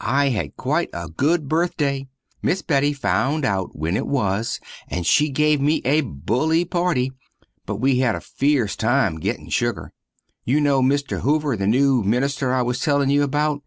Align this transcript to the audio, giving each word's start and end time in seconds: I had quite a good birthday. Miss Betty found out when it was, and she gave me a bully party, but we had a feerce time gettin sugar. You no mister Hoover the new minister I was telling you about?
I 0.00 0.30
had 0.30 0.56
quite 0.56 0.90
a 0.92 1.08
good 1.08 1.48
birthday. 1.48 2.08
Miss 2.42 2.60
Betty 2.60 2.92
found 2.92 3.44
out 3.44 3.76
when 3.76 3.96
it 3.96 4.08
was, 4.08 4.58
and 4.88 5.06
she 5.06 5.30
gave 5.30 5.60
me 5.60 5.80
a 5.84 6.00
bully 6.00 6.64
party, 6.64 7.12
but 7.66 7.76
we 7.76 8.00
had 8.00 8.16
a 8.16 8.20
feerce 8.20 8.74
time 8.74 9.20
gettin 9.20 9.48
sugar. 9.48 9.92
You 10.44 10.60
no 10.60 10.82
mister 10.82 11.20
Hoover 11.20 11.56
the 11.56 11.68
new 11.68 12.02
minister 12.02 12.52
I 12.52 12.62
was 12.62 12.80
telling 12.80 13.10
you 13.10 13.22
about? 13.22 13.62